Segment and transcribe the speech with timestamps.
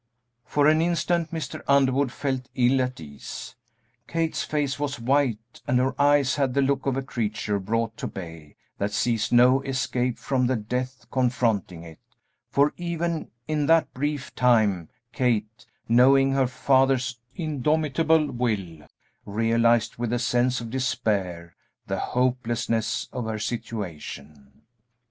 [0.45, 1.61] For an instant Mr.
[1.67, 3.53] Underwood felt ill at ease;
[4.07, 8.07] Kate's face was white and her eyes had the look of a creature brought to
[8.07, 11.99] bay, that sees no escape from the death confronting it,
[12.49, 18.87] for even in that brief time Kate, knowing her father's indomitable will,
[19.27, 21.55] realized with a sense of despair
[21.85, 24.63] the hopelessness of her situation.